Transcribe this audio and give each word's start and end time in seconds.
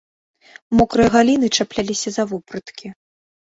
Мокрыя 0.79 1.09
галіны 1.15 1.47
чапляліся 1.57 2.09
за 2.17 2.27
вопраткі. 2.33 2.87